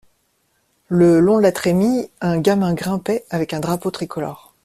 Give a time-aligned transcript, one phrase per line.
[0.87, 4.55] Le long de la trémie un gamin grimpait avec un drapeau tricolore.